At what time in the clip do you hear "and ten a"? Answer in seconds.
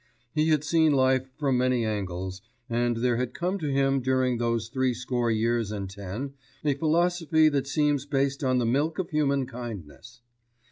5.71-6.73